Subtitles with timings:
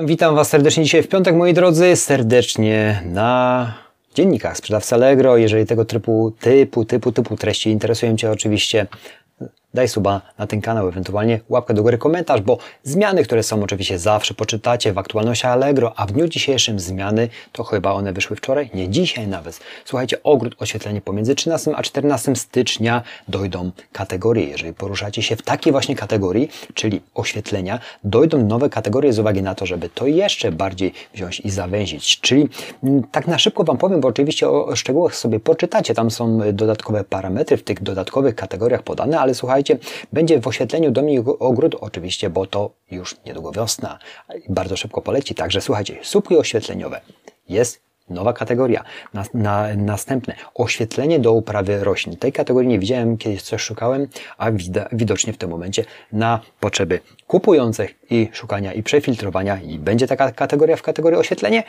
[0.00, 3.74] Witam Was serdecznie dzisiaj w piątek, moi drodzy, serdecznie na
[4.14, 5.36] dziennikach sprzedawca Allegro.
[5.36, 8.86] Jeżeli tego typu, typu, typu, typu treści interesują Cię oczywiście,
[9.74, 13.98] daj suba na ten kanał, ewentualnie łapkę do góry, komentarz, bo zmiany, które są oczywiście
[13.98, 18.70] zawsze poczytacie w aktualności Allegro, a w dniu dzisiejszym zmiany, to chyba one wyszły wczoraj,
[18.74, 19.60] nie dzisiaj nawet.
[19.84, 24.44] Słuchajcie, ogród oświetlenie pomiędzy 13 a 14 stycznia dojdą kategorie.
[24.44, 29.54] Jeżeli poruszacie się w takiej właśnie kategorii, czyli oświetlenia, dojdą nowe kategorie z uwagi na
[29.54, 32.20] to, żeby to jeszcze bardziej wziąć i zawęzić.
[32.20, 32.48] Czyli
[32.84, 37.04] mm, tak na szybko Wam powiem, bo oczywiście o szczegółach sobie poczytacie, tam są dodatkowe
[37.04, 39.63] parametry w tych dodatkowych kategoriach podane, ale słuchajcie,
[40.12, 43.98] będzie w oświetleniu Dominik Ogród oczywiście, bo to już niedługo wiosna.
[44.48, 45.34] Bardzo szybko poleci.
[45.34, 47.00] Także słuchajcie, słupki oświetleniowe.
[47.48, 48.84] Jest Nowa kategoria.
[49.14, 50.34] Na, na, następne.
[50.54, 52.16] Oświetlenie do uprawy roślin.
[52.16, 54.06] Tej kategorii nie widziałem, kiedyś coś szukałem,
[54.38, 60.06] a wida, widocznie w tym momencie na potrzeby kupujących i szukania i przefiltrowania i będzie
[60.06, 61.62] taka kategoria w kategorii oświetlenie.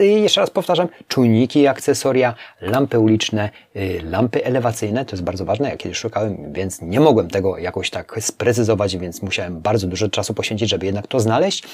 [0.00, 5.44] I jeszcze raz powtarzam, czujniki i akcesoria, lampy uliczne, y, lampy elewacyjne, to jest bardzo
[5.44, 10.08] ważne, ja kiedyś szukałem, więc nie mogłem tego jakoś tak sprecyzować, więc musiałem bardzo dużo
[10.08, 11.64] czasu poświęcić, żeby jednak to znaleźć.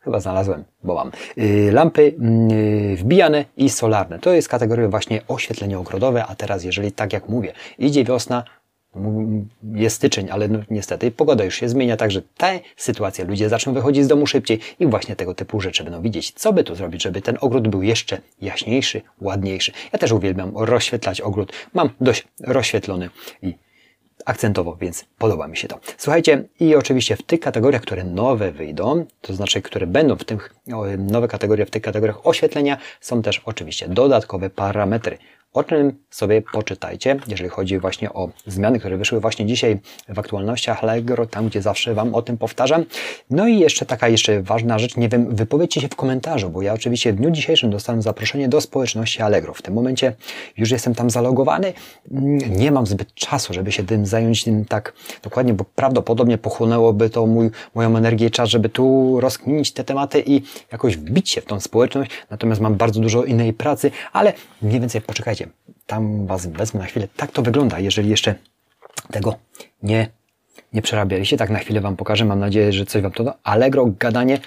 [0.00, 1.10] Chyba znalazłem, bo mam.
[1.38, 2.14] Y, lampy
[2.52, 4.18] y, wbijane i solarne.
[4.18, 8.44] To jest kategoria właśnie oświetlenie ogrodowe, a teraz jeżeli tak jak mówię, idzie wiosna,
[9.74, 14.04] jest styczeń, ale no, niestety pogoda już się zmienia, także te sytuacje, ludzie zaczną wychodzić
[14.04, 16.32] z domu szybciej i właśnie tego typu rzeczy będą widzieć.
[16.32, 19.72] Co by tu zrobić, żeby ten ogród był jeszcze jaśniejszy, ładniejszy.
[19.92, 21.52] Ja też uwielbiam rozświetlać ogród.
[21.74, 23.10] Mam dość rozświetlony
[23.42, 23.54] i
[24.26, 25.80] akcentowo, więc podoba mi się to.
[25.96, 30.54] Słuchajcie, i oczywiście w tych kategoriach, które nowe wyjdą, to znaczy, które będą w tych
[30.98, 35.18] nowe kategorie, w tych kategoriach oświetlenia, są też oczywiście dodatkowe parametry
[35.52, 40.82] o czym sobie poczytajcie, jeżeli chodzi właśnie o zmiany, które wyszły właśnie dzisiaj w aktualnościach
[40.82, 42.84] Allegro, tam gdzie zawsze Wam o tym powtarzam.
[43.30, 46.72] No i jeszcze taka jeszcze ważna rzecz, nie wiem, wypowiedzcie się w komentarzu, bo ja
[46.72, 49.54] oczywiście w dniu dzisiejszym dostałem zaproszenie do społeczności Allegro.
[49.54, 50.14] W tym momencie
[50.56, 51.72] już jestem tam zalogowany,
[52.50, 54.92] nie mam zbyt czasu, żeby się tym zająć tym tak
[55.22, 60.22] dokładnie, bo prawdopodobnie pochłonęłoby to mój, moją energię i czas, żeby tu rozkminić te tematy
[60.26, 60.42] i
[60.72, 64.32] jakoś wbić się w tą społeczność, natomiast mam bardzo dużo innej pracy, ale
[64.62, 65.39] mniej więcej poczekajcie,
[65.86, 67.08] tam Was wezmę na chwilę.
[67.16, 68.34] Tak to wygląda, jeżeli jeszcze
[69.10, 69.36] tego
[69.82, 70.08] nie,
[70.72, 71.36] nie przerabialiście.
[71.36, 72.24] Tak na chwilę Wam pokażę.
[72.24, 73.34] Mam nadzieję, że coś Wam to da.
[73.42, 74.38] Allegro, gadanie.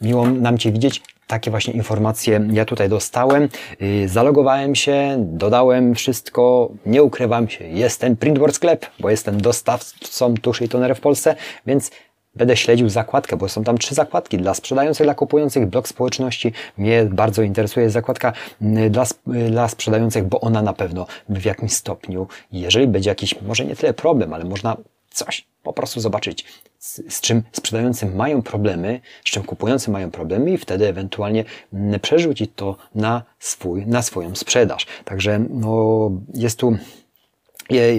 [0.00, 1.02] Miło nam Cię widzieć.
[1.26, 3.48] Takie właśnie informacje ja tutaj dostałem.
[3.82, 7.64] Y, zalogowałem się, dodałem wszystko, nie ukrywam się.
[7.64, 11.90] Jestem Printboard Sklep, bo jestem dostawcą tuszy i tonerów w Polsce, więc
[12.38, 16.52] Będę śledził zakładkę, bo są tam trzy zakładki dla sprzedających, dla kupujących, blok społeczności.
[16.78, 18.32] Mnie bardzo interesuje zakładka
[18.62, 19.06] mm, dla,
[19.50, 23.94] dla sprzedających, bo ona na pewno w jakimś stopniu, jeżeli będzie jakiś, może nie tyle
[23.94, 24.76] problem, ale można
[25.10, 26.44] coś po prostu zobaczyć,
[26.78, 32.00] z, z, czym sprzedający mają problemy, z czym kupujący mają problemy i wtedy ewentualnie mm,
[32.00, 34.86] przerzucić to na swój, na swoją sprzedaż.
[35.04, 36.76] Także no, jest tu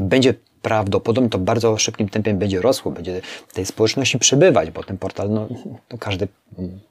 [0.00, 0.34] będzie
[0.68, 3.20] prawdopodobnie to bardzo szybkim tempem będzie rosło, będzie
[3.52, 5.48] tej społeczności przybywać, bo ten portal, no
[5.98, 6.28] każdy,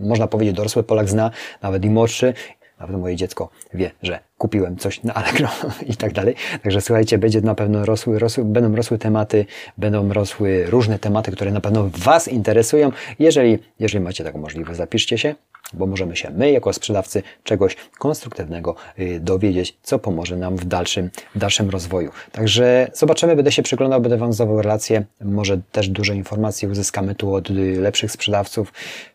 [0.00, 1.30] można powiedzieć, dorosły Polak zna,
[1.62, 2.34] nawet i młodszy,
[2.80, 5.48] nawet moje dziecko wie, że kupiłem coś na Allegro
[5.92, 6.34] i tak dalej.
[6.62, 9.46] Także słuchajcie, będzie na pewno rosły, rosły, będą rosły tematy,
[9.78, 12.92] będą rosły różne tematy, które na pewno Was interesują.
[13.18, 15.34] Jeżeli, jeżeli macie taką możliwość, zapiszcie się,
[15.72, 21.10] bo możemy się my, jako sprzedawcy, czegoś konstruktywnego y, dowiedzieć, co pomoże nam w dalszym,
[21.34, 22.10] dalszym rozwoju.
[22.32, 27.34] Także zobaczymy, będę się przyglądał, będę Wam zdawał relacje, może też dużo informacji uzyskamy tu
[27.34, 28.72] od y, lepszych sprzedawców,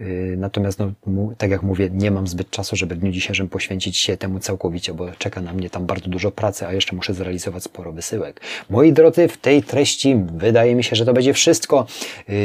[0.00, 0.92] y, natomiast, no,
[1.38, 4.94] tak jak mówię, nie mam zbyt czasu, żeby w dniu dzisiejszym poświęcić się temu całkowicie,
[4.94, 8.40] bo czeka na mnie tam bardzo dużo pracy, a jeszcze muszę zrealizować sporo wysyłek.
[8.70, 11.86] Moi drodzy, w tej treści wydaje mi się, że to będzie wszystko.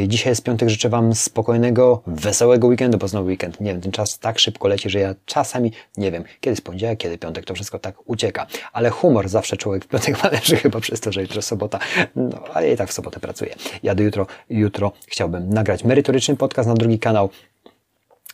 [0.08, 4.20] Dzisiaj jest piątek, życzę Wam spokojnego, wesołego weekendu, bo znowu weekend, nie wiem, ten czas
[4.20, 7.80] tak szybko leci, że ja czasami nie wiem, kiedy jest poniedziałek, kiedy piątek, to wszystko
[7.80, 8.48] tak ucieka.
[8.74, 11.80] Ale humor zawsze człowiek w piątek należy chyba przez to, że jutro sobota,
[12.16, 13.56] no ale i tak w sobotę pracuję.
[13.84, 17.30] Ja do jutro, jutro chciałbym nagrać merytoryczny podcast na drugi kanał,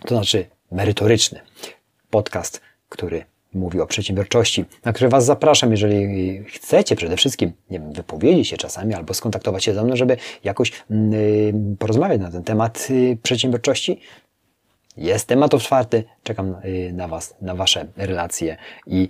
[0.06, 1.40] to znaczy merytoryczny
[2.10, 7.94] podcast, który mówi o przedsiębiorczości, na który Was zapraszam, jeżeli chcecie przede wszystkim, nie wiem,
[7.94, 12.90] wypowiedzieć się czasami albo skontaktować się ze mną, żeby jakoś yy, porozmawiać na ten temat
[12.90, 14.00] yy, przedsiębiorczości,
[14.98, 18.58] jest temat otwarty, czekam y, na Was, na Wasze relacje
[18.88, 19.10] i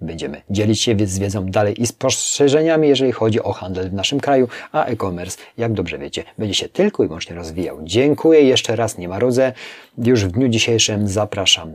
[0.00, 4.48] będziemy dzielić się z wiedzą dalej i spostrzeżeniami, jeżeli chodzi o handel w naszym kraju,
[4.72, 7.78] a e-commerce, jak dobrze wiecie, będzie się tylko i wyłącznie rozwijał.
[7.82, 9.52] Dziękuję jeszcze raz, nie marudzę.
[9.98, 11.72] Już w dniu dzisiejszym zapraszam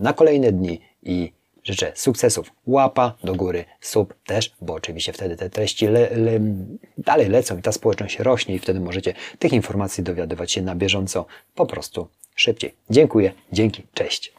[0.00, 1.32] na kolejne dni i
[1.66, 2.52] życzę sukcesów.
[2.66, 6.40] Łapa do góry, sub też, bo oczywiście wtedy te treści le, le,
[6.98, 11.26] dalej lecą i ta społeczność rośnie i wtedy możecie tych informacji dowiadywać się na bieżąco
[11.54, 12.74] po prostu szybciej.
[12.90, 14.35] Dziękuję, dzięki, cześć.